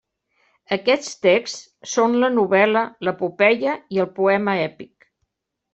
[0.77, 5.11] Aquests texts són la novel·la, l'epopeia i el poema èpic.